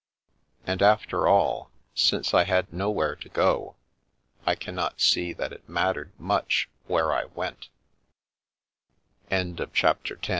[0.65, 3.75] And, after all, since I had nowhere to gc
[4.47, 7.55] I cannot see that it mattered much where I wer
[9.71, 10.13] CHAPT